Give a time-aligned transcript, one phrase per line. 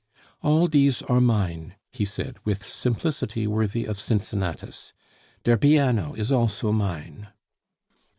[0.41, 4.93] "All dese are mine," he said, with simplicity worthy of Cincinnatus.
[5.43, 7.27] "Der biano is also mine."